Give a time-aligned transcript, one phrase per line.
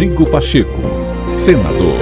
[0.00, 0.80] Rodrigo Pacheco,
[1.34, 1.98] senador.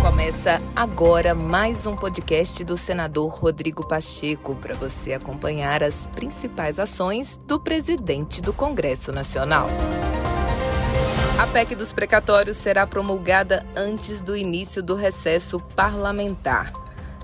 [0.00, 7.38] Começa agora mais um podcast do senador Rodrigo Pacheco para você acompanhar as principais ações
[7.46, 9.68] do presidente do Congresso Nacional.
[11.38, 16.72] A PEC dos precatórios será promulgada antes do início do recesso parlamentar.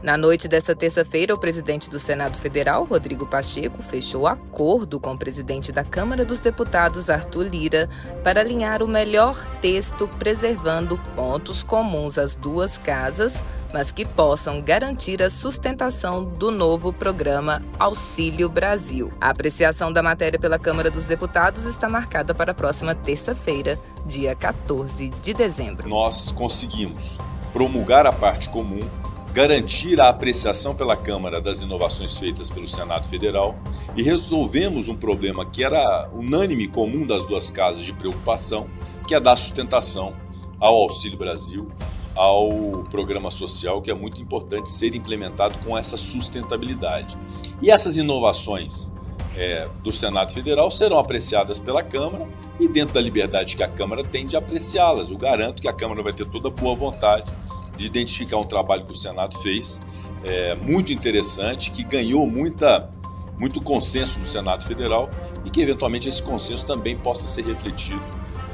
[0.03, 5.19] Na noite desta terça-feira, o presidente do Senado Federal, Rodrigo Pacheco, fechou acordo com o
[5.19, 7.89] presidente da Câmara dos Deputados, Arthur Lira,
[8.23, 13.43] para alinhar o melhor texto, preservando pontos comuns às duas casas,
[13.73, 19.11] mas que possam garantir a sustentação do novo programa Auxílio Brasil.
[19.19, 24.37] A apreciação da matéria pela Câmara dos Deputados está marcada para a próxima terça-feira, dia
[24.37, 25.89] 14 de dezembro.
[25.89, 27.19] Nós conseguimos
[27.53, 28.87] promulgar a parte comum
[29.37, 33.55] garantir a apreciação pela Câmara das inovações feitas pelo Senado Federal
[33.95, 38.67] e resolvemos um problema que era unânime comum das duas casas de preocupação,
[39.07, 40.15] que é dar sustentação
[40.59, 41.69] ao Auxílio Brasil,
[42.15, 42.49] ao
[42.91, 47.19] programa social, que é muito importante ser implementado com essa sustentabilidade.
[47.61, 48.91] E essas inovações
[49.37, 52.27] é, do Senado Federal serão apreciadas pela Câmara
[52.59, 55.11] e dentro da liberdade que a Câmara tem de apreciá-las.
[55.11, 57.31] Eu garanto que a Câmara vai ter toda a boa vontade
[57.77, 59.81] de identificar um trabalho que o Senado fez,
[60.25, 62.91] é, muito interessante, que ganhou muita,
[63.39, 65.11] muito consenso no Senado Federal
[65.45, 68.03] e que, eventualmente, esse consenso também possa ser refletido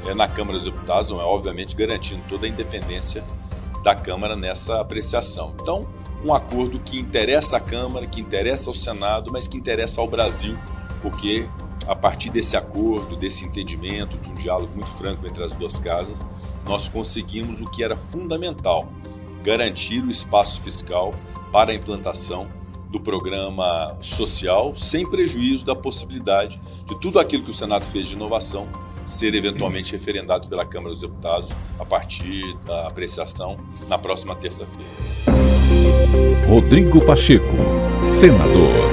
[0.07, 3.23] é, na Câmara dos Deputados, é, obviamente garantindo toda a independência
[3.83, 5.55] da Câmara nessa apreciação.
[5.61, 5.87] Então,
[6.23, 10.57] um acordo que interessa à Câmara, que interessa ao Senado, mas que interessa ao Brasil,
[11.01, 11.47] porque
[11.87, 16.25] a partir desse acordo, desse entendimento, de um diálogo muito franco entre as duas casas,
[16.65, 18.87] nós conseguimos o que era fundamental,
[19.43, 21.13] garantir o espaço fiscal
[21.51, 22.47] para a implantação
[22.89, 28.15] do programa social, sem prejuízo da possibilidade de tudo aquilo que o Senado fez de
[28.15, 28.67] inovação
[29.05, 34.89] ser eventualmente referendado pela Câmara dos Deputados a partir da apreciação na próxima terça-feira.
[36.47, 37.55] Rodrigo Pacheco,
[38.07, 38.92] senador.